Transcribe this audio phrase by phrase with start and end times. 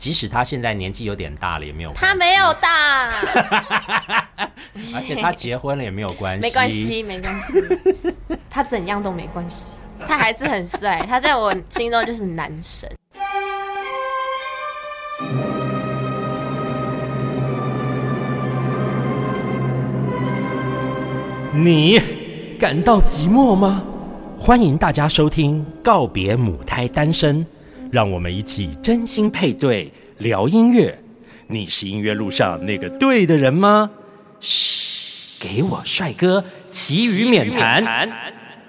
[0.00, 3.10] 即使他现在年纪有点大了，也没有关系他没有，大，
[4.96, 6.72] 而且他结婚了也没有关系，没关。
[6.72, 7.62] 系，没关系，
[8.48, 9.72] 他怎样都没关系，
[10.08, 12.90] 他还是很帅， 他在我心中就是男神。
[21.52, 22.00] 你
[22.58, 23.82] 感到寂寞吗？
[24.38, 27.44] 欢迎大家收听《告别母胎单身》，
[27.92, 30.96] 让我们一起真心配对聊音乐。
[31.48, 33.90] 你是音乐路上那个对的人吗？
[34.40, 38.08] 嘘，给我帅哥，其余免谈。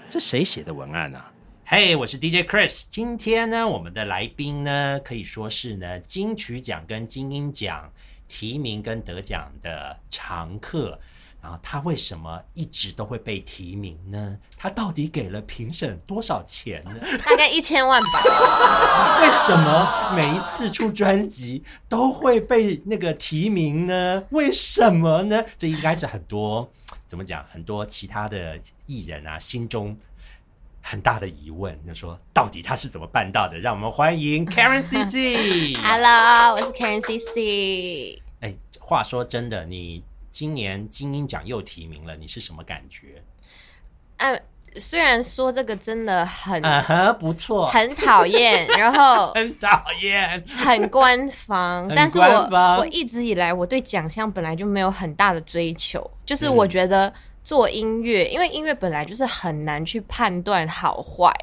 [0.09, 1.31] 这谁写的文案啊？
[1.65, 2.85] 嘿我是 DJ Chris。
[2.89, 7.91] 今天呢，我们的来宾呢，可以说是呢金曲奖跟金鹰奖
[8.27, 10.99] 提名跟得奖的常客。
[11.41, 14.37] 然后他为什么一直都会被提名呢？
[14.57, 16.93] 他到底给了评审多少钱呢？
[17.25, 19.21] 大概一千万吧。
[19.21, 24.23] 为什么每一次出专辑都会被那个提名呢？
[24.29, 25.43] 为什么呢？
[25.57, 26.71] 这应该是很多
[27.07, 27.43] 怎么讲？
[27.51, 29.97] 很多其他的艺人啊心中
[30.79, 33.57] 很大的疑问，就说到底他是怎么办到的？
[33.57, 35.75] 让我们欢迎 Karen CC。
[35.81, 38.21] Hello，我是 Karen CC。
[38.41, 43.21] 哎，话说真的，你今年金鹰奖又提名了，你是什么感觉？
[44.17, 44.41] 哎、
[44.77, 50.43] 虽然说这个真的很、啊哈，不错，很讨厌，然后 很讨厌。
[50.47, 61.33] 很官方，但是我我一直以来我对奖项本来就没有很大的追求，就是嗯我觉得做音乐，因为音乐本来就是很难去判断好坏，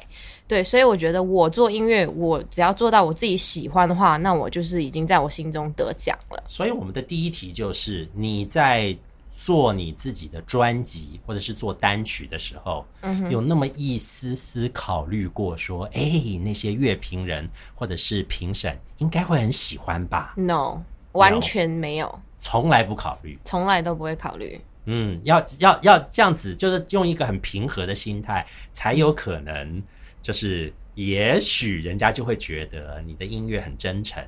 [0.49, 6.43] 对，所以我觉得我做音乐，我只要做到我自己喜欢的话，那我就是已经在我心中得奖了。
[6.47, 8.97] 所以我们的第一题就是你在
[9.37, 16.01] 做你自己的专辑或者是做单曲的时候，嗯有那么一丝丝考虑过说，哎，
[16.43, 23.37] 那些乐评人或者是评审应该会很喜欢吧？No，完全没有，从来不考虑。
[23.45, 24.59] 从来都不会考虑。
[24.85, 28.43] 嗯，要要要这样子，就是用一个很平和的心态，
[28.73, 29.83] 才有可能，
[30.21, 34.23] 就是也许人家就会觉得你的音乐很真诚。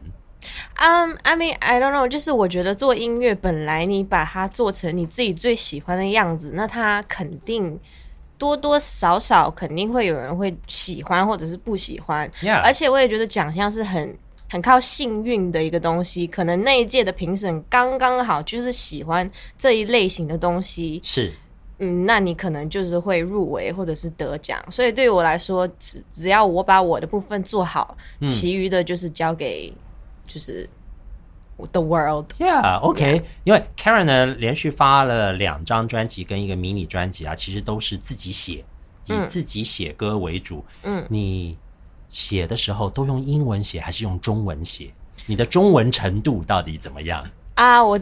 [0.77, 7.79] 嗯、i mean I don't know，就是我觉得做音乐本来你把它做成你自己最喜欢的样子，那它肯定
[8.39, 12.27] 多多少少肯定会有人会喜欢或者是不喜欢。
[12.41, 14.17] Yeah 而且我也觉得奖项是很
[14.49, 21.31] 很靠幸运的一个东西，可能那一届的评审刚刚好就是喜欢这一类型的东西，是，
[21.81, 24.63] 嗯，那你可能就是会入围或者是得奖。
[24.71, 29.73] 所以对于我来说，只只要我把我的部分做好，嗯其余的就是交给
[30.25, 30.69] 就是。
[31.71, 38.65] The world，Yeah，OK，、因为 Karen 呢连续发了两张专辑跟一个迷你专辑啊，其实都是自己写，
[39.05, 40.65] 以嗯自己写歌为主。
[40.81, 41.55] 嗯，你
[42.09, 44.91] 写的时候都用英文写还是用中文写？
[45.27, 47.23] 你的中文程度到底怎么样？
[47.53, 47.99] 啊，我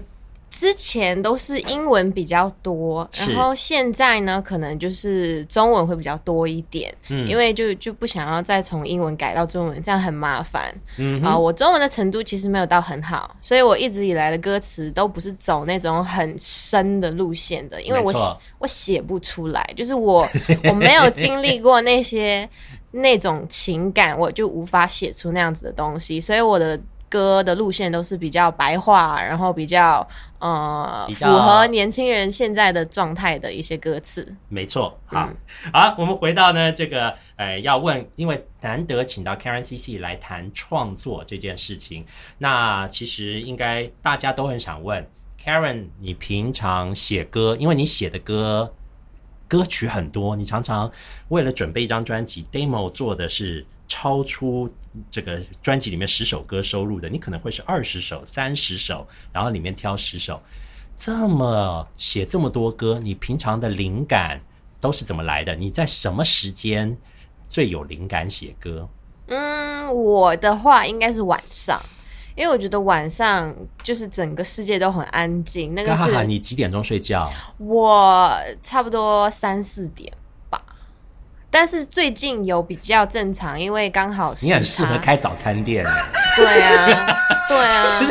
[0.50, 10.74] 之前都是英文比较多，然后现在呢，可能就是中文会比较多一点，嗯因为就就不想要再从英文改到中文，这样很麻烦。
[10.98, 18.20] 嗯啊、我中文的程度其实没有到很好，所以我一直以来的歌词都不是走那种很深的路线的，因为我写
[18.58, 20.28] 我写不出来，就是我
[20.68, 22.50] 我没有经历过那些
[22.92, 26.80] 那种情感，我就无法写出那样子的东西，所以我的。
[27.10, 34.36] 歌的路线都是比较白话，然后比较呃比较符合年轻人现在的状态的一些歌词。
[34.48, 35.36] 没错，好，嗯
[35.74, 42.06] 好，我们回到呢这个呃，要问，因为难得请到 Karen CC 来谈创作这件事情，
[42.38, 45.06] 那其实应该大家都很想问
[45.44, 48.74] Karen，你平常写歌，因为你写的歌
[49.48, 50.92] 歌曲很多，你常常
[51.30, 54.72] 为了准备一张专辑 demo 做的是超出
[55.12, 60.42] 这个专辑里面十首歌收录的，你可能会是二十首、三十首，然后里面挑十首。
[60.96, 64.40] 这么写这么多歌，你平常的灵感
[64.80, 65.56] 都是怎么来的？
[65.56, 66.98] 你在什么时间
[67.48, 68.88] 最有灵感写歌？
[69.28, 71.82] 嗯，我的话应该是晚上，
[72.36, 75.74] 因为我觉得晚上就是整个世界都很安静。
[75.74, 77.32] 那个哈哈，是你几点钟睡觉？
[77.58, 78.32] 我
[78.62, 80.19] 差不多三四点吧，
[81.52, 84.98] 但是最近有比较正常，因为刚好时你很适合。
[85.00, 85.84] 开早餐店，
[86.36, 87.18] 对啊，
[87.50, 88.02] 对啊，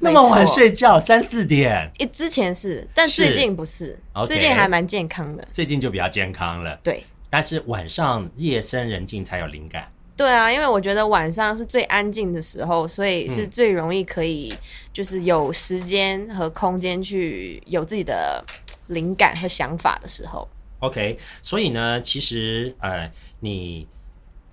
[0.00, 5.46] 那么晚睡觉，三四点，诶，之前是，但最近不是最近还蛮健康的。
[5.52, 6.76] 最近就比较健康了。
[6.82, 9.86] 对，但是晚上夜深人静才有灵感。
[10.16, 14.52] 对啊，因为我觉得晚上是最安静的时候，所以是嗯最容易可以
[14.92, 18.44] 就是有时间和空间去有自己的
[18.88, 20.48] 灵感和想法的时候。
[20.82, 23.86] OK，所以呢，其实呃，你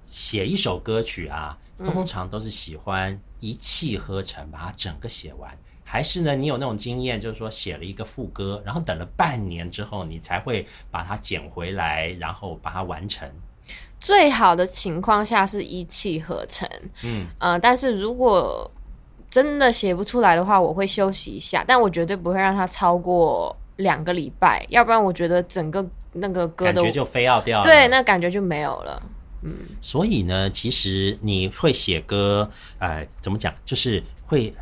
[0.05, 5.57] 写一首歌曲啊，通常都是喜欢一气呵成，把它整个写完。
[5.83, 13.27] 还是呢，你有那种经验，就是说写了一个副歌，然后等了半年之后，你才会把它捡回来，然后把它完成。
[13.99, 16.69] 最好的情况下是一气呵成，
[17.01, 18.69] 嗯，呃，但是如果
[19.31, 25.83] 真的写不出来的话，我会休息一下，但我绝对不会让它超过两个礼拜，要不然我觉得整个
[26.13, 27.63] 那个歌的感觉就非要掉了。
[27.63, 29.01] 对，那感觉就没有了。
[29.41, 34.53] 嗯所以呢，其实你会写歌，呃，怎么讲，就是会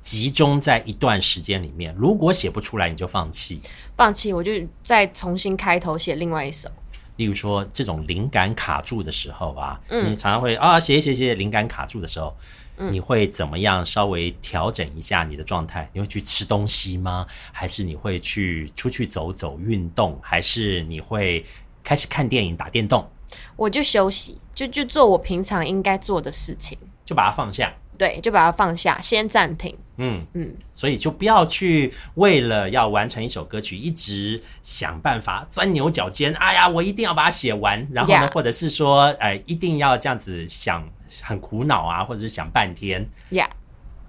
[0.00, 1.94] 集中在一段时间里面。
[1.96, 3.60] 如果写不出来，你就放弃。
[3.96, 4.52] 放弃，我就
[4.82, 6.68] 再重新开头写另外一首。
[7.16, 12.36] 例如说，这种灵感卡住的时候啊，嗯你常常会啊写一写一写，灵感卡住的时候，
[12.76, 15.88] 你会怎么样稍微调整一下你的状态？
[15.92, 17.26] 你会去吃东西吗？
[17.52, 20.18] 还是你会去出去走走运动？
[20.22, 21.44] 还是你会
[21.82, 23.08] 开始看电影、打电动？
[23.56, 26.76] 我就休息，就就做我平常应该做的事情。
[27.04, 27.72] 就把它放下。
[27.96, 29.76] 对，就把它放下，先暂停。
[29.98, 36.34] 嗯嗯，所以就不要去为了要完成一首歌曲，一直想办法钻牛角尖。
[36.34, 40.84] 哎呀，我一定要把它写完，然后呢 Yeah 或者是说，哎，一定要这样子想，
[41.22, 43.06] 很苦恼啊，或者是想半天。
[43.30, 43.48] 呀、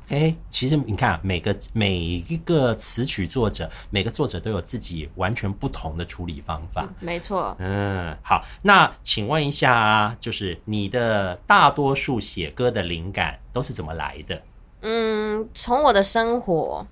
[0.10, 6.88] 哎，其实你看啊，每个每一个词曲作者，每个作者都有自己完全不同的处理方法。
[7.00, 7.56] 没错。
[7.60, 14.42] 嗯，好，那请问一下啊，就是你的大多数写歌的灵感都是怎么来的？
[14.82, 16.86] 嗯，从我的生活，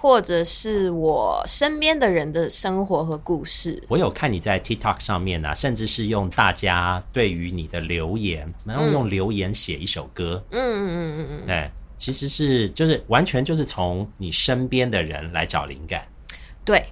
[0.00, 16.06] 或者是我身边的人的生活和故事，我有看你在 TikTok 上面啊，甚至是用大家对于你的留言，然后用留言写一首歌，嗯嗯嗯嗯嗯，哎、其实是就是完全就是从你身边的人来找灵感
[16.64, 16.84] 对，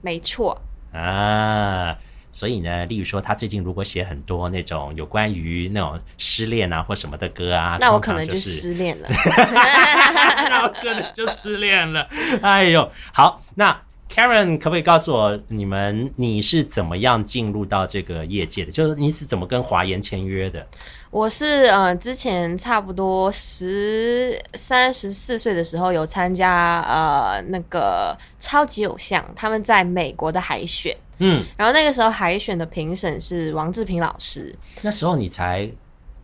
[0.00, 0.58] 没错。
[0.92, 1.98] 啊。
[2.36, 9.08] 所以呢，例如说他最近如果写很多那种有关于那种失恋啊或什么的歌啊，那我可能就是失恋了。
[10.50, 12.06] 那我可能就失恋了。
[12.42, 13.74] 哎呦，好，那
[14.14, 18.70] Karen 可不可以告诉我，你们你是怎么样进入到这个业界的？
[18.70, 20.66] 就是你是怎么跟华研签约的？
[21.10, 35.70] 我是呃，之前差不多十三十四岁的时候有参加呃那个超级偶像他们在美国的海选，嗯，然后那个时候海选的评审是王志平老师，那时候你才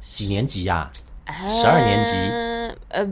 [0.00, 0.90] 几年级啊？
[1.26, 2.10] 十二年级。
[2.88, 3.06] 呃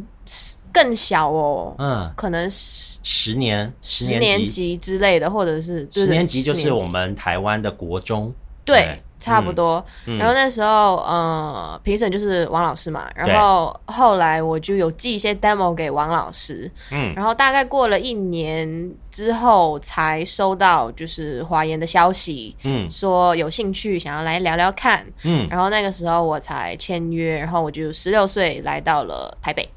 [0.72, 8.32] 更小哦，嗯，可能十十年，十十年级之类的，或者是十年级就是我们台湾的国中。
[8.64, 9.84] 对哎，差不多。
[10.06, 13.08] 嗯然后那时候，呃，评审就是王老师嘛。
[13.14, 25.06] 然后后来我就有寄一些 demo 给王老师，嗯然后大概过了一年之后，才收到就是华研的消息，嗯说有兴趣想要来聊聊看。
[25.22, 29.68] 嗯，然后那个时候我才签约，然后我就十六岁来到了台北。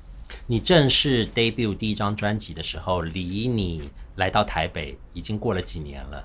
[0.47, 6.23] 你正式 debut 第一张专辑的时候，离你来到台北已经过了几年了？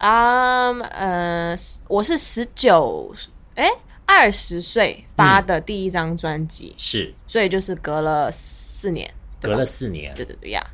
[0.00, 1.54] 啊、呃，
[1.86, 3.14] 我是十九，
[3.54, 3.68] 哎，
[4.06, 9.12] 二十岁发的第一张专辑，是所以就是隔了四年，
[9.42, 10.14] 隔了四年。
[10.14, 10.66] 对对对呀，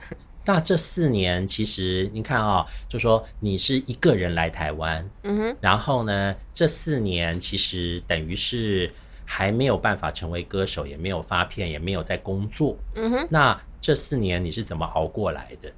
[0.44, 8.92] 那这四年，其实你看啊、就说你是一个人来台湾，嗯哼，然后呢，这四年其实等于是
[9.24, 12.76] 还没有办法成为歌手，也没有发片，也没有在工作。
[12.96, 15.72] 嗯哼，那这四年你是怎么熬过来的？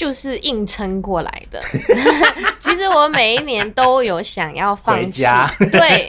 [0.00, 1.60] 就是硬撑过来的。
[2.58, 5.22] 其实我每一年都有想要放弃，
[5.70, 6.08] 对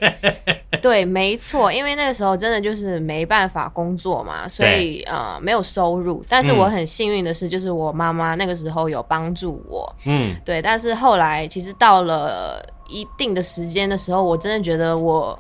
[0.81, 6.23] 对，没错，因为那个时候真的就是没办法工作嘛，所以呃没有收入。
[6.29, 10.61] 但是嗯我很幸运的是，就是我妈妈那个时候有帮助我，嗯，对。
[10.61, 15.37] 但是后来其实到了一定的时间的时候，我真的觉得我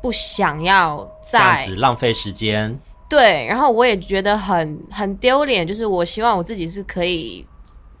[0.00, 2.74] 不想要再浪费时间。
[3.10, 7.44] 对，然后我也觉得很很丢脸，就是我希望我自己是可以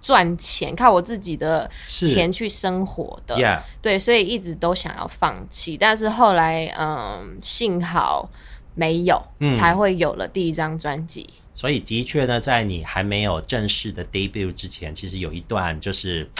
[0.00, 3.36] 赚钱，靠我自己的是钱去生活的。
[3.36, 8.30] Yeah，对，所以一直都想要放弃，但是后来嗯，幸好
[8.74, 11.28] 没有，嗯才会有了第一张专辑。
[11.52, 16.28] 所以的确呢，在你还没有正式的 debut 之前，其实有一段就是。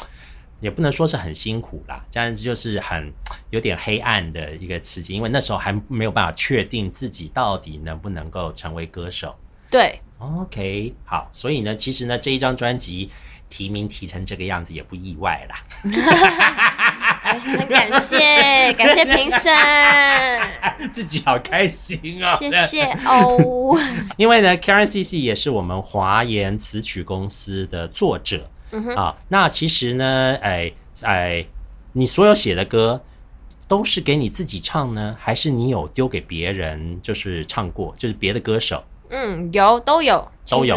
[0.60, 3.10] 也不能说是很辛苦啦，但是就是很
[3.48, 9.34] 有点黑暗的一个时期，因为那时候还没有办法确定自己到底能不能够成为歌手。
[9.70, 13.08] 对，OK，好，所以呢，其实呢，这一张专辑
[13.50, 15.56] 提名提成这个样子也不意外啦。
[17.22, 19.52] 哎，很感谢感谢评审，
[20.90, 22.34] 自己好开心哦！
[22.38, 23.78] 谢谢哦。
[24.16, 29.14] 因为呢，Karen CC 也是我们华研词曲公司的作者、嗯，啊。
[29.28, 31.44] 那其实呢，哎哎，
[31.92, 33.02] 你所有写的歌，
[33.68, 38.82] 都是给你自己唱呢，还是你有丢给别人就是唱过，就是别的歌手？
[39.10, 40.76] 嗯，有都有，都有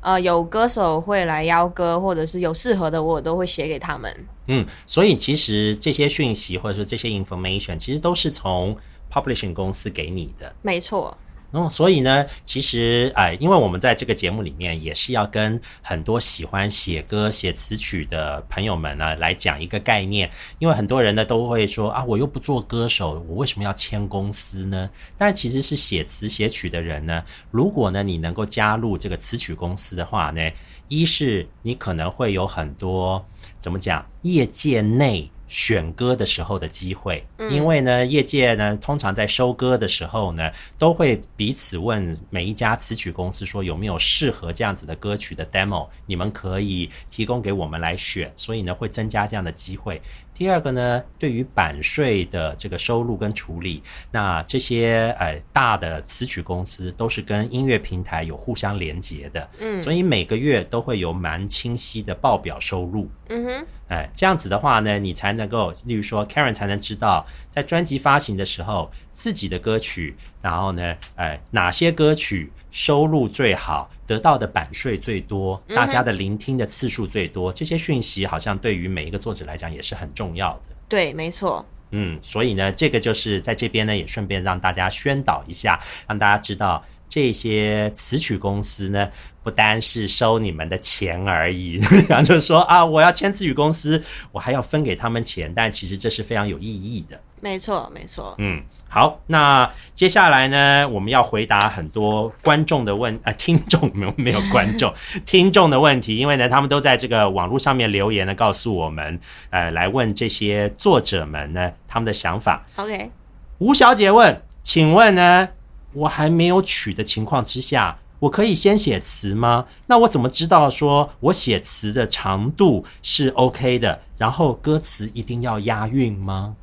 [0.00, 4.14] 呃，有歌手会来邀歌，或者是有适合的，我都会写给他们。
[4.46, 8.76] 嗯，所以其实这些讯息或者说这些 information，其实都是从
[9.12, 10.52] publishing 公司给你的。
[10.62, 11.16] 没错，
[11.52, 20.30] 哦，所以呢，其实哎，因为我们在这个节目里面也是要跟很多喜欢写歌、写词曲的朋友们呢来讲一个概念，
[20.60, 24.88] 因为很多人呢都会说啊，我又不做歌手，我为什么要签公司呢？
[25.18, 30.40] 但其实是写词写曲的人呢，如果呢你能够加入这个词曲公司的话呢，
[30.86, 33.26] 一是你可能会有很多
[33.58, 35.28] 怎么讲，业界内。
[35.50, 50.00] 选歌的时候的机会，因为呢，业界呢通常在收歌的时候呢，都会彼此问每一家词曲公司说有没有适合这样子的歌曲的 demo，你们可以提供给我们来选，所以呢会增加这样的机会。
[50.32, 80.76] 第二个呢，对于版税的这个收入跟处理，那这些呃大的词曲公司都是跟音乐平台有互相连接的，嗯，所以每个月都会有蛮清晰的报表收入，嗯哼，哎，这样子的话呢，你才能够，例如说 Karen 才能知道，在专辑发行的时候，自己的歌曲，然后呢，哎，哪些歌曲收入最好，得到的版税最多，大家的聆听的次数最多，这些讯息好像对于每一个作者来讲也是很重要的。
[80.88, 85.78] 对，没错，嗯，所以呢，这个就是在这边呢，也顺便让大家宣导一下，
[86.08, 89.10] 让大家知道这些词曲公司呢，
[89.42, 94.00] 不单是收你们的钱而已，然后就说啊，我要签词曲公司，
[94.30, 97.20] 我还要分给他们钱，但其实这是非常有意义的。
[97.42, 98.34] 没错，没错。
[98.38, 104.94] 嗯，好，那接下来呢，我们要回答很多观众的问啊、 听众没有没有观众
[105.26, 109.18] 听众的问题，因为呢，他们都在这个网络上面留言呢，告诉我们，
[109.50, 112.64] 呃，来问这些作者们呢他们的想法。
[112.76, 113.10] OK，
[113.58, 115.48] 吴小姐问：“请问呢，
[115.92, 119.66] 我还没有曲的情况之下，我可以先写词吗？
[119.86, 124.00] 那我怎么知道说我写词的长度是 OK 的？
[124.16, 126.54] 然后歌词一定要押韵吗？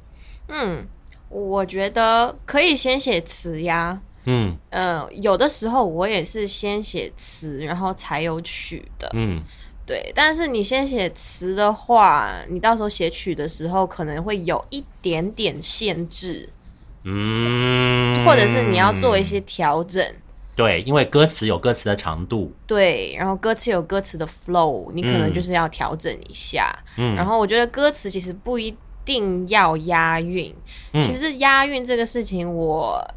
[0.50, 0.86] 嗯，
[1.29, 4.00] 我觉得可以先写词呀。
[4.29, 9.10] 嗯嗯，有的时候我也是先写词，然后才有曲的。
[9.13, 9.41] 嗯，
[9.86, 16.50] 对，但是你先写词的话，你到时候写曲的时候可能会有一点点限制，
[17.03, 20.05] 嗯，或者是你要做一些调整。
[20.55, 26.75] 对，因为歌词有歌词的长度，对，然后歌词有歌词的 flow，你可能就是要调整一下。
[26.97, 27.15] 嗯。
[27.15, 28.75] 然后我觉得歌词其实不一
[29.05, 30.51] 定要押韵，
[30.93, 31.03] 嗯。
[31.03, 33.07] 其实押韵这个事情，我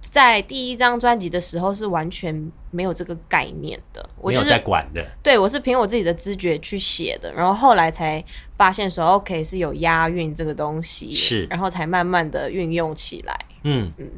[0.00, 4.08] 在第一张专辑的时候是完全没有这个概念的。
[4.18, 5.06] 我没有就是在管的。
[5.22, 8.24] 对我是凭我自己的知觉去写的，然后后来才
[8.56, 13.38] 发现说 OK 是有押韵这个东西，是然后才慢慢的运用起来。
[13.62, 14.08] 嗯嗯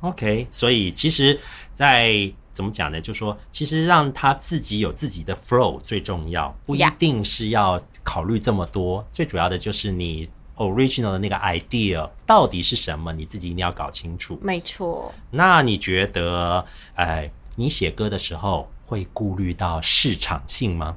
[0.00, 1.38] ，OK，所以其实，
[1.72, 3.00] 在怎么讲呢？
[3.00, 9.06] 就说其实让他自己有自己的 flow 最重要，不一定是要考虑这么多。
[9.12, 10.28] 最主要的就是你
[10.58, 14.38] original 的那个 idea 到底是什么，你自己一定要搞清楚。
[14.42, 20.96] 没错，那你觉得，哎，你写歌的时候会顾虑到市场性吗？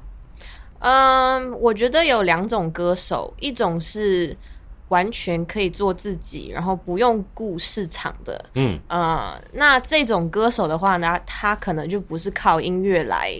[0.80, 4.36] 嗯，我觉得有两种歌手，一种是
[4.88, 8.44] 完全可以做自己，然后不用顾市场的。
[8.54, 13.32] 嗯呃，那这种歌手的话呢，他可能就不是靠音乐来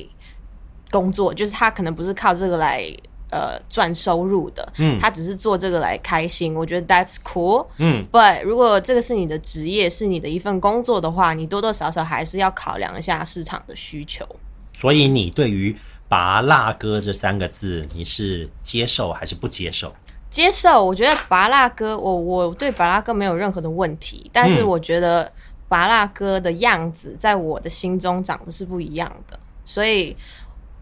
[0.90, 2.84] 工作，就是他可能不是靠这个来
[3.32, 6.54] 呃赚收入的，嗯他只是做这个来开心。
[6.54, 7.66] 我觉得 that's cool。
[7.78, 14.24] 嗯 But 如果这个是你的职业，是你的一份工作的话，你多多少少还是要考量一下市场的需求。
[14.74, 15.74] 所以你对于
[16.08, 19.92] “拔蜡哥”这三个字，你是接受还是不接受？
[20.30, 25.30] 接受，我觉得拔蜡哥，我我对拔蜡哥没有任何的问题，但是嗯我觉得
[25.68, 30.16] 拔蜡哥的样子在我的心中长得是不一样的，所以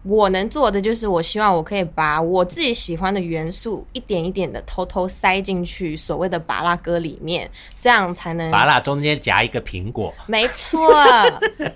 [0.03, 10.91] 我能做的就是，我希望我可以把我自己喜欢的元素一点一点的偷偷塞进去所谓的拔辣歌里面，这样才能拔辣中间夹一个苹果，没错，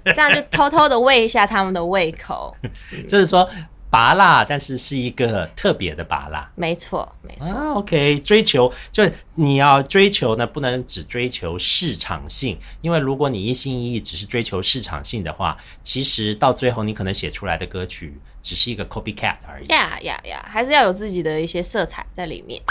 [0.06, 2.56] 这样就偷偷的喂一下他们的胃口，
[3.08, 3.48] 就是说
[3.96, 6.52] 拔辣，但是是一个特别的拔辣。
[6.54, 19.68] 没错，没错，啊，OK，追求就是你要追求呢，不能只追求市场性，因为如果你一心一意只是追求市场性的话，其实到最后你可能写出来的歌曲只是一个 copycat 而已。
[19.68, 22.62] 呀呀呀，还是要有自己的一些色彩在里面。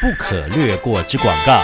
[0.00, 1.62] 不可略过之广告。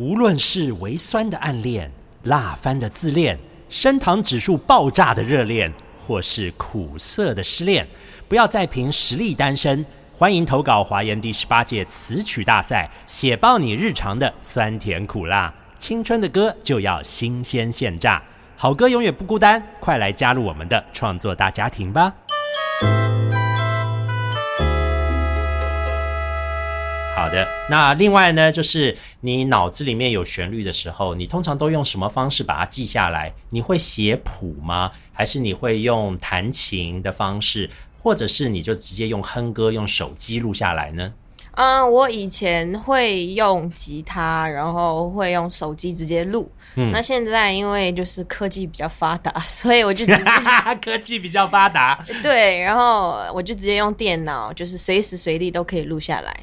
[0.00, 1.92] 无论是微酸的暗恋、
[2.24, 3.38] 辣翻的自恋、
[3.68, 5.72] 升糖指数爆炸的热恋，
[6.06, 7.86] 或是苦涩的失恋，
[8.28, 15.52] 不要再凭实力单身，欢迎投稿华研第十八届词曲大赛，写爆你日常的酸甜苦辣。
[15.78, 18.22] 青春的歌就要新鲜现榨，
[18.56, 22.12] 好歌永远不孤单，快来加入我们的创作大家庭吧！
[27.20, 33.34] 好的，那另外呢，就是你脑子里面有旋律的时候，你通常都用什么方式把它记下来？
[33.50, 34.90] 你会写谱吗？
[35.12, 41.12] 还是你会用弹琴的方式，或者是你就直接用哼歌，用手机录下来呢？
[41.56, 46.50] 嗯，我以前会用吉他，然后会用手机直接录。
[46.76, 50.24] 嗯，那现在因为就是科技比较发达， 所以我就直接
[50.82, 56.34] 科技比较发达，对，然后我就直接用电脑，就是随时随地都可以录下来。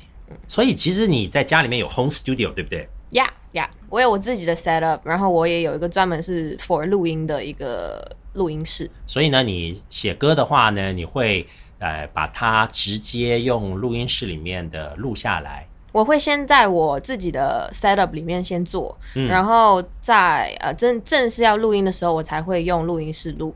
[0.48, 8.92] 所以其实你在家里面有 home studio 对不对？Yeah, yeah，我有我自己的 setup，然后我也有一个专门是 for 录音的一个录音室。
[9.06, 11.48] 所以呢，你写歌的话呢，你会
[11.80, 15.66] 呃把它直接用录音室里面的录下来。
[15.94, 23.56] 我会先在我自己的 setup 里面先做，然后在呃正正式要录音的时候，我才会用录音室录。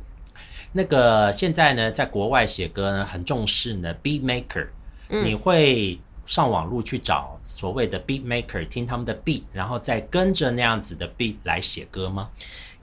[0.72, 4.68] 那个现在呢，在国外写歌呢，很重视呢 beat maker，
[5.10, 6.00] 你会。
[6.26, 12.30] 上网路去找所谓的 beat maker，听他们的 beat，然后再跟着那样子的 beat 来写歌吗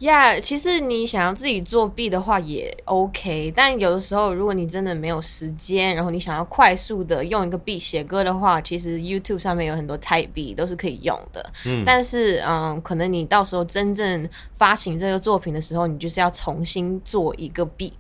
[0.01, 11.53] ？Yeah，其实你想要自己做 beat 的话也 OK，但有的时候如果你真的没有时间，然后你想要快速的用一个 beat 写歌的话，其实 YouTube 上面有很多 type beat 都是可以用的。
[11.65, 17.93] 嗯，但是嗯，可能你到时候真正发行这个作品的时候，你就是要重新做一个 beat。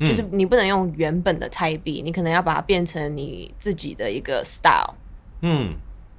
[0.00, 4.94] 就是你不能用原本的泰币，你可能要把它变成你自己的一个 style。
[5.42, 5.74] 嗯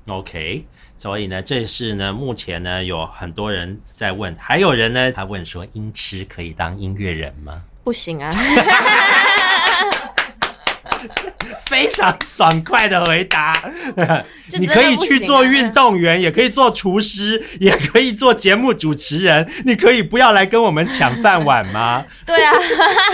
[0.10, 0.66] ，OK。
[0.96, 7.62] 所以呢，这是呢，目前呢有很多人在问，还有人呢他问说，音痴可以当音乐人吗？
[7.84, 8.32] 不行啊。
[11.68, 13.62] 非常爽快的回答，
[14.58, 19.48] 你可以去做运动员，也可以做厨师，也可以做节目主持人。
[19.66, 22.06] 你可以不要来跟我们抢饭碗吗？
[22.26, 22.54] 对啊，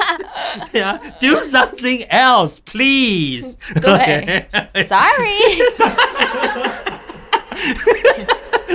[0.72, 3.57] 对啊，Do something else, please。
[3.81, 4.46] 对
[4.85, 5.59] ，Sorry。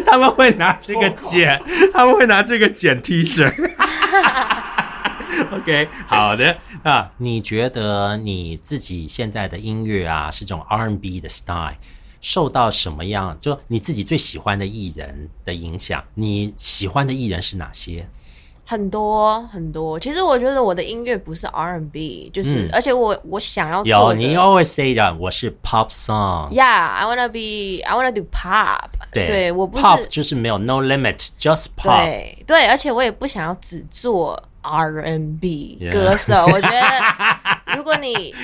[0.04, 1.60] 他们会拿这个剪，
[1.92, 3.52] 他们会拿这个剪 T 恤。
[5.52, 6.56] OK，好的
[6.88, 11.74] 啊，你觉得你自己现在的音乐啊，是这种 R&B 的 style，
[12.20, 13.36] 受到什么样？
[13.38, 16.02] 就你自己最喜欢的艺人的影响？
[16.14, 18.08] 你喜欢的艺人是哪些？
[18.64, 19.98] 很多很多。
[19.98, 26.50] 其实我觉得我的音乐不是 R&B，就是，而且我我想要有你 always say 的，我是 pop song。
[26.52, 28.90] Yeah，I wanna be，I wanna do pop。
[29.10, 32.04] 对，我不是 pop 就是没有 no limit，just pop。
[32.04, 34.42] 对对，而且我也不想要只做。
[34.62, 38.34] R&B 歌手， 我觉得如果你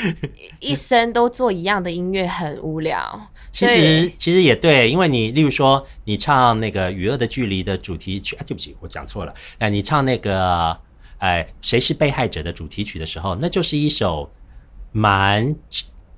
[0.61, 3.29] 一生都做一样的音乐，很无聊。
[3.51, 9.35] 其实其实也对，因为你例如说，你唱那个《与恶的距离》的主题曲，对不起，我讲错了。
[9.59, 10.77] 哎，你唱那个
[11.19, 14.31] 哎，谁是被害者的主题曲的时候，那就是一首
[14.93, 15.55] 蛮。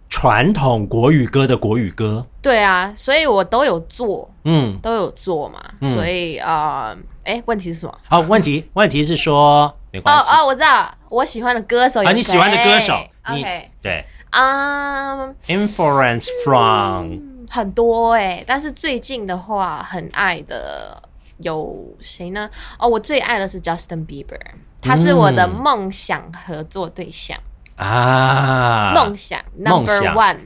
[0.09, 7.99] 传统国语歌的国语歌，对啊，所以我都有做，嗯，都有做嘛，所以啊，哎，问题是什么？
[8.09, 17.19] 好，问题 问题是说，没关系，哦哦，我知道，我喜欢的歌手，啊，你喜欢的歌手，OK，对，啊，influence from
[17.51, 21.03] 很多哎，但是最近的话，很爱的
[21.39, 22.49] 有谁呢？
[22.79, 24.39] 哦，我最爱的是 Justin Bieber，
[24.81, 27.39] 他是我的梦想合作对象。
[27.77, 30.39] 啊，梦想，Number One，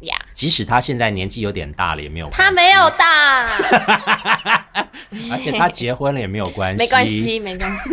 [0.00, 0.16] 呀！
[0.32, 3.46] 即使他现在年纪有点大了，也没有他没有大，
[5.30, 7.90] 而且他结婚了也没有关系，没关系，没关系。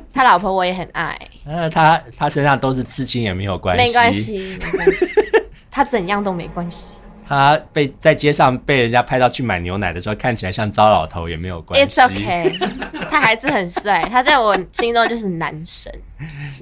[0.12, 5.06] 他老婆我也很爱，呃，他他身上都是刺青也没有关系，没关系，没关系。
[5.70, 6.96] 他怎样都没关系。
[7.30, 11.86] 他被在街上被人家拍到去买牛奶的时候，看起来像糟老头也没有关系。
[11.86, 12.58] It's okay，
[13.08, 15.92] 他还是很帅，他在我心中就是男神。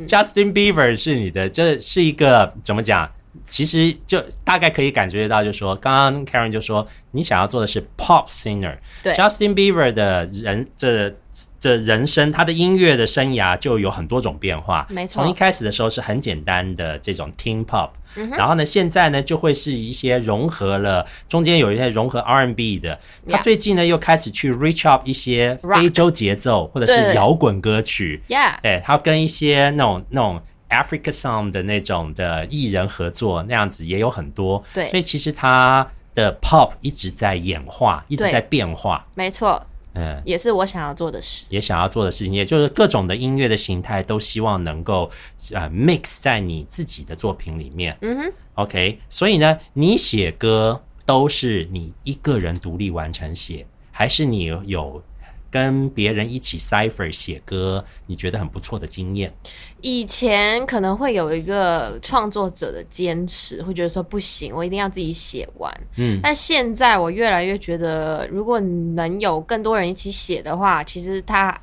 [0.07, 3.11] Justin Bieber 是你的，这是一个怎么讲？
[3.49, 8.77] 其实就大概可以感觉得到，就是说，刚刚 Karen 就说你想要做的是 Pop Singer。
[9.03, 11.13] 对，Justin Bieber 的人这
[11.59, 14.87] 这人生，他的音乐的生涯就有很多种变化。
[14.91, 17.91] 没错，从一开始的时候是很简单的这种 Teen Pop，
[18.37, 23.01] 然后呢，现在呢就会是一些融合了，中间有一些融合 R&B 的。
[23.31, 28.23] 他最近呢又开始去 Reach Up 一些非洲节奏或者是摇滚歌曲。
[28.29, 30.43] Yeah，对他跟一些那种那种。
[30.71, 39.65] Africa Song 的那种的艺人合作那样子也有很多，对，所以其实他的 Pop 一直在演化，一直在变化，没错。
[39.95, 41.47] 嗯，也是我想要做的事。
[41.49, 45.11] 也想要做的事情，也就是各种的音乐的形态都希望能够
[45.53, 47.97] 呃 mix 在你自己的作品里面。
[48.03, 55.03] 嗯哼，OK，所以呢，你写歌都是你一个人独立完成写，还是你有
[55.51, 59.33] 跟别人一起 cipher 写歌，你觉得很不错的经验？
[59.81, 65.73] 以前可能会有一个创作者的坚持，会觉得说不行，我一定要自己写完。
[65.97, 71.57] 嗯，但现在我越来越觉得，如果能有更多人一起写的话，其实它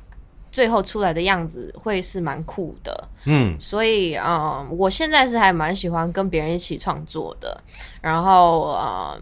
[0.50, 3.08] 最后出来的样子会是蛮酷的。
[3.26, 7.62] 嗯所以，嗯，我现在是还蛮喜欢跟别人一起创作的。
[8.00, 9.20] 然后，嗯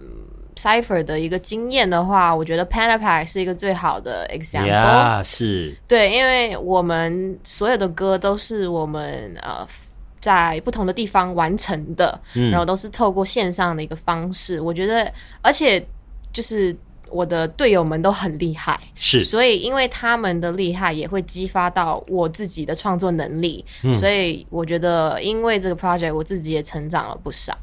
[0.57, 4.67] ，Cipher 的一个经验的话，我觉得 Panapack 是一个最好的 example。
[4.67, 9.67] 呀，是，对，因为我们所有的歌都是我们呃
[10.21, 14.61] 在不同的地方完成的，嗯然后都是透过线上的一个方式。
[14.61, 15.13] 我觉得，
[15.43, 15.85] 而且
[16.33, 16.75] 就是
[17.11, 23.65] 我的队友们都很厉害，是，所以因为他们的厉害，也会激发到我自己的创作能力。
[23.83, 27.57] 嗯所以我觉得，因为这个 project，我自己也成长了不少。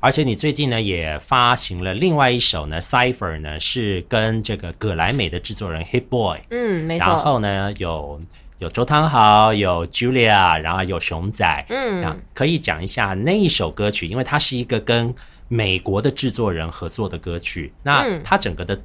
[0.00, 7.18] 而且你最近呢也发行了另外一首呢，Cipher 呢是跟这个葛莱美的制作人 Hit Boy，嗯，没错然。
[7.18, 8.20] 后呢有
[8.58, 15.14] 有周汤豪，有 Julia，然后有熊仔，嗯可以讲一下那一首歌曲，因为它是一个跟
[15.48, 18.80] 美国的制作人合作的歌曲，那嗯它整个的。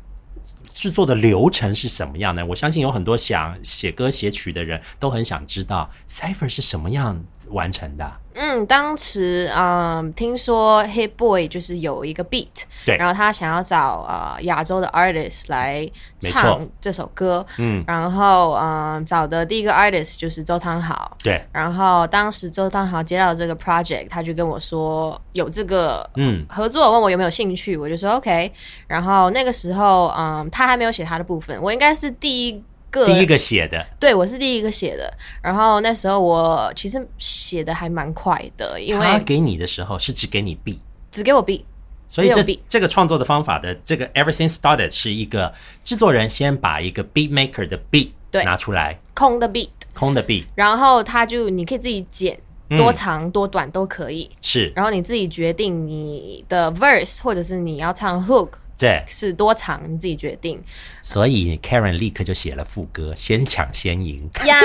[0.74, 2.46] 制作的流程是什么样呢？
[2.46, 7.20] 我相信有很多想写歌写曲的人都很想知道 Cipher 是什么样
[7.50, 8.14] 完成的。
[8.40, 12.48] 嗯，当时嗯，听说 Hit Boy 就是有一个 beat，
[12.86, 12.96] 对。
[12.98, 26.46] 然后他想要找呃亚洲的 artist 来唱这首歌，嗯，然后嗯，找的第一个 artist 就是周汤豪，对，然后当时周汤豪接到这个 project，他就跟我说有这个嗯。
[26.48, 28.52] 合作，问我有没有兴趣，我就说 OK。
[28.88, 32.64] 然后那个时候，嗯，他还没有写他的部分，我应该是第一
[32.98, 35.14] 个，第一个写的，对我是第一个写的。
[35.42, 40.80] 然后那时候我其实写的还蛮快的，因为他给你的时候是只给你 B，
[41.12, 41.66] 只给我 B，
[42.08, 48.44] 所以这这个创作的方法的这个 Everything Started 是一个制作人先把一个 beat maker 的 beat 对。
[48.44, 54.30] 拿出来，空的 beat，空的 beat 然后他就你可以自己剪，嗯多长多短都可以。
[54.42, 54.72] 是。
[54.76, 60.62] 然后你自己决定你的 verse 或者是你要唱 hook 对，是多长，你自己决定。
[61.02, 64.30] 所以 Karen 立刻就写了副歌，先抢先赢。
[64.46, 64.56] 呀，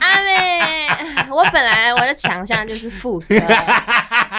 [0.00, 0.88] 阿妹，
[1.30, 3.36] 我本来我的强项就是副歌，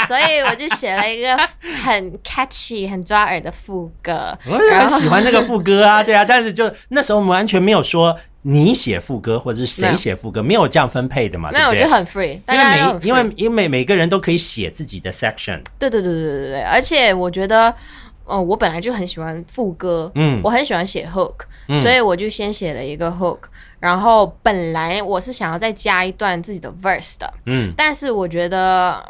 [0.07, 1.37] 所以我就写了一个
[1.83, 4.37] 很 catchy、很抓耳的副歌。
[4.45, 11.95] 我也很喜欢那个副歌啊，对啊，但是就那时候我们完全没有说你写副歌或者是谁没有写副歌，没有这样分配的嘛，对不对那我觉得？
[11.95, 17.73] 很 free，大因为每因为因为每每个人都可以写自己的 section，对对对对对对对，而且我觉得，
[18.31, 20.41] 嗯、我本来就很喜欢副歌，嗯。
[20.43, 21.35] 我很喜欢写 hook，、
[21.67, 21.81] 嗯。
[21.81, 23.39] 所以我就先写了一个 hook，
[23.79, 29.03] 然后本来我是想要再加一段自己的 verse 的，嗯，但是我觉得，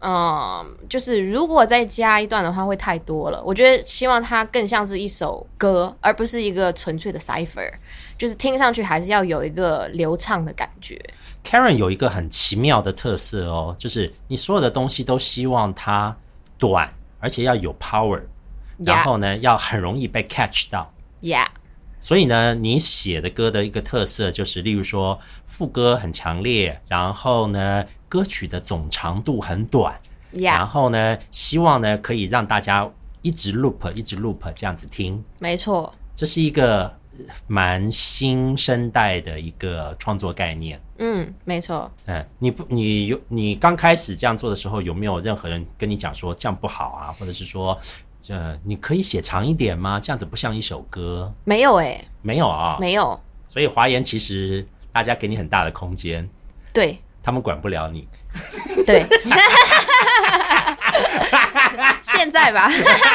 [0.00, 3.42] 嗯，就是如果再加一段的话会太多了。
[3.44, 7.72] 我觉得希望它更像是一首歌，而不是一个纯粹的 cipher，
[8.18, 11.00] 就是听上去还是要有一个流畅的感觉。
[11.44, 16.16] Karen 有一个很奇妙的特色哦，就是你所有的东西都希望它
[16.58, 18.20] 短，而且要有 power，
[18.78, 20.92] 然后呢要很容易被 catch 到。
[21.22, 21.46] Yeah，
[21.98, 29.98] 所以呢，你写的歌的一个特色就是，例如说副歌很强烈，然后呢歌曲的总长度很短，
[30.30, 32.88] 然 yeah，后呢希望呢可以让大家
[33.22, 35.92] 一直 loop 一直 loop 这样子听，没错。
[36.14, 36.84] 这是一个
[37.18, 40.80] 呃蛮新生代的一个创作概念。
[40.98, 41.90] 嗯，没错。
[42.06, 47.78] 嗯，你不，你有你刚开始这样做的时候，有没有任何人跟你讲说这样不好啊，或者是说，
[48.28, 50.00] 呃，你可以写长一点吗？
[50.02, 51.32] 这样子不像一首歌。
[51.44, 53.20] 没有哎、没有啊，没有。
[53.46, 56.28] 所以华研其实大家给你很大的空间，
[56.72, 58.08] 对他们管不了你。
[58.86, 59.06] 对，
[62.00, 62.68] 现在吧，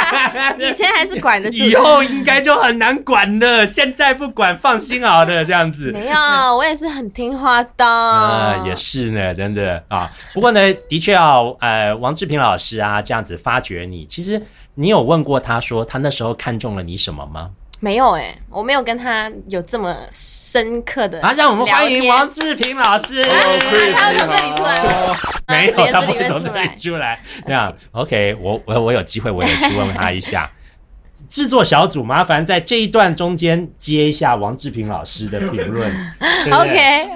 [0.58, 1.66] 以前还是管得住的。
[1.66, 5.92] 以后应该就很难管了，现在不管，放心好的，这样子。
[5.92, 6.18] 没有，
[6.58, 7.86] 我也是很听话的。
[7.86, 10.12] 呃、也是呢，真的啊。
[10.34, 14.42] 不过呢，的确啊，呃，王志平老师啊，这样子发掘你，其实
[14.76, 17.52] 你有问过他说，他那时候看中了你什么吗？
[17.84, 23.22] 没有哎、我没有跟他有这么深刻的啊，让我们欢迎王志平老师。
[23.22, 25.18] 啊他会从这里出来吗？
[25.50, 27.20] 没有，他不会从这里出来。
[27.48, 30.52] 这样，OK，我我我有机会，我也去问问他一下。
[31.28, 35.90] 制作小组，麻烦在这一段中间接一下王志平老师的评论
[36.52, 37.08] ，OK，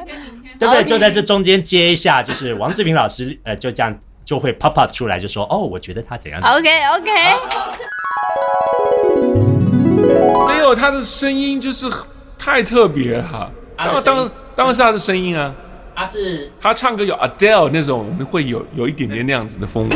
[0.58, 0.84] 对不对？
[0.86, 6.42] 就在这中间接一下，就是王志平老师，呃，就这样就会 pop up 出来，就说哦，我觉得他怎样。
[6.42, 7.12] OK OK，
[10.48, 11.88] 没有他的声音就是
[12.38, 13.52] 太特别了哈。
[13.78, 15.54] 当当当然是他的声音啊，
[15.96, 19.96] 他是他唱歌有 Adele 那种，我们会有有一点点那样子的风格。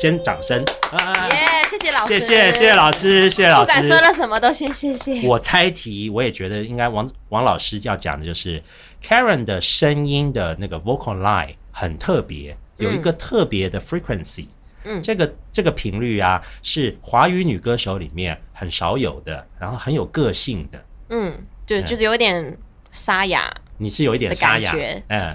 [0.00, 1.41] 先掌声，啊耶，
[1.72, 3.98] 谢谢老师，谢谢谢谢老师，谢谢老师不敢说。
[4.02, 5.26] 了什么都先谢谢。
[5.26, 8.62] 我猜题，我也觉得应该王王老师要讲的就是
[9.02, 14.46] Karen 的声音的那个 vocal line 很特别，有一个特别的 frequency。
[14.84, 20.84] 嗯这个这个频率啊，是华语女歌手里面很少有的，然后很有个性的。
[21.08, 22.58] 嗯，就就是有点
[22.90, 24.74] 沙哑，你是有一点沙哑
[25.08, 25.34] 嗯，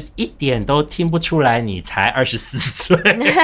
[0.16, 2.96] 一点都听不出来你才二十四岁。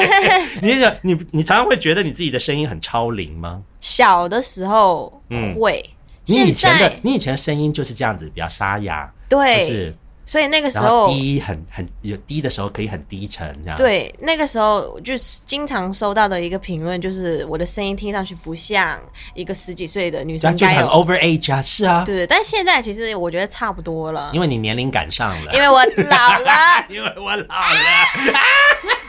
[0.60, 3.62] 你想你你常常会觉得你自己的声音很超龄吗？
[3.80, 5.88] 小的时候嗯会，
[6.26, 9.94] 你以前的你以前的声音就是这样子，比较沙哑，对就对，是
[10.30, 11.08] 所以那个时候。
[11.10, 18.96] 低很很有低的时候可以很低沉这样。，对，那个时候就是经常收到的一个评论，就是我的声音听上去不像
[19.34, 26.86] 一个十几岁的女这样就是很 over age 啊，是啊，对，但现在其实我觉得差不多了，因为你年龄赶上了，因为我老了。
[26.88, 28.40] 因为我老了。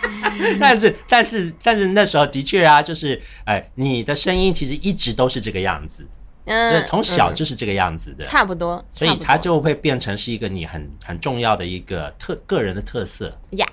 [0.59, 6.09] 但是但是但是那时候的确啊，就是哎，你的声音其实一直都是这个样子，就是
[6.45, 8.25] 嗯，从小嗯就是这个样子的。
[8.25, 13.67] 差不多，所以差不多它就会变成是一个你很很重要的一个特个人的特色呀。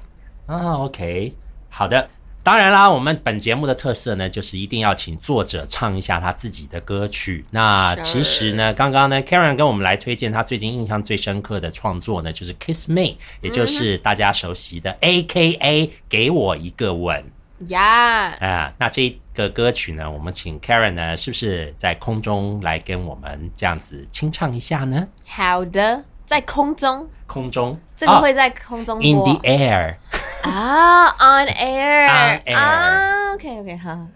[0.47, 0.79] 啊。
[0.79, 1.35] OK，
[1.69, 2.09] 好的。
[2.45, 7.45] 当然啦，我们本节目的特色呢，就是一定要请作者唱一下他自己的歌曲。
[7.51, 13.03] 那其实呢，刚刚呢，Karen 跟我们来推荐他最近印象最深刻的创作呢，就是《Kiss Me》，
[13.43, 15.91] 也就是大家熟悉的 A.K.A.
[16.09, 17.23] 给我一个吻
[17.67, 18.73] 呀，啊。
[18.79, 25.07] 那这个歌曲呢，我们请 Karen 呢，是不是在空中来跟我们这样子清唱一下呢？
[25.27, 27.79] 好的，在空中，空中。
[27.97, 29.97] 这个啊会在空中 In the air，
[30.43, 34.07] 啊，on air，On air 啊，OK OK，好好，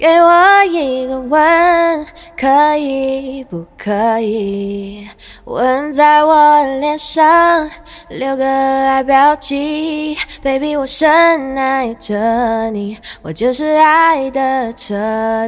[0.00, 5.06] 给我一个吻，可以不可以？
[5.44, 7.70] 吻在我脸上，
[8.08, 14.96] 留个爱标记，baby，我深爱着你，我就是爱的彻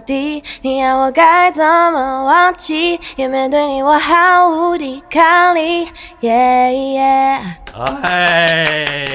[0.05, 0.45] 底。
[0.61, 3.01] 你要我该怎么忘记？
[3.17, 5.88] 也面对你，我毫无抵抗力。
[6.21, 7.41] 耶耶
[8.03, 8.67] 哎，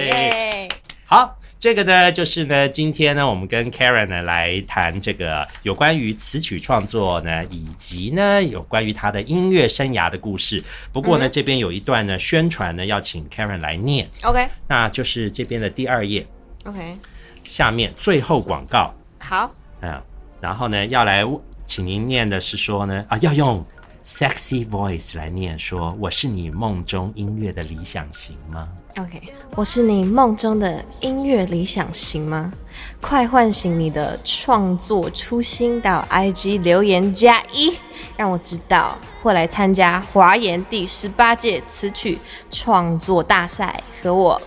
[0.03, 0.67] 耶！
[1.05, 10.63] 好，这个呢，就是呢，今天呢，我们跟 Karen 呢来谈这个有关于词曲创作呢，以及呢有关于他的音乐生涯的故事。
[10.93, 16.27] 不过呢，这边有一段呢宣传呢，要请 Karen 来念，OK 那就是这边的第二页
[16.65, 16.97] OK，
[17.43, 19.51] 下面最后广告好。
[19.81, 19.99] 嗯，
[20.39, 21.25] 然后呢要来
[21.65, 23.65] 请您念的是说呢啊，要用
[24.03, 28.69] sexy voice 来念说，我是你梦中音乐的理想型吗？
[28.97, 32.51] OK，我是你梦中的音乐理想型吗？
[32.99, 37.77] 快唤醒你的创作初心，到 IG 留言加一，
[38.15, 42.17] 让我知道会来参加华研第十八届词曲
[42.49, 44.41] 创作大赛，和我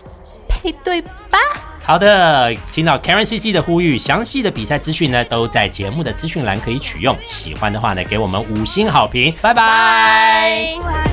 [0.48, 1.38] 配对吧。
[1.84, 7.16] 好的，听到 Karen CC 的呼吁，详细的比赛资讯呢都在节目的资讯栏可以取用。
[7.24, 11.10] 喜欢的话呢，给我们五星好评，拜拜拜。